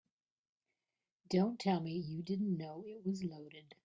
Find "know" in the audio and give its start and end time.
2.57-2.83